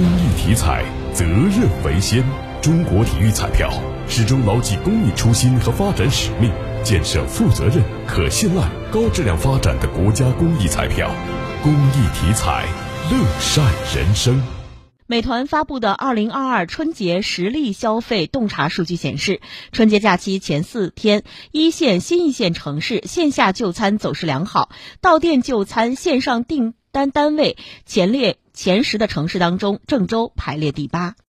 [0.00, 2.24] 公益体彩，责任为先。
[2.62, 3.70] 中国体育彩票
[4.08, 6.50] 始终牢记公益初心和发展使命，
[6.82, 11.14] 建设负责任、可信赖、高质量发展的国家公益彩票。
[11.62, 12.66] 公益体彩，
[13.10, 13.62] 乐善
[13.94, 14.42] 人生。
[15.06, 24.70] 美团发布的二零二二春节实力消费洞察数据显示，春节假期前四天，一线、新一线城市线下就餐走势良好，
[25.02, 31.16] 到店就餐线上订单单位前列前十的城市当中，郑州排列第八。